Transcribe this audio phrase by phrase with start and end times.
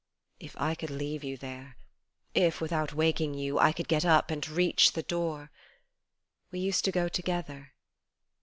[0.39, 1.77] If I could leave you there
[2.33, 5.51] If, without waking you, I could get up and reach the door!
[6.49, 7.75] We used to go together.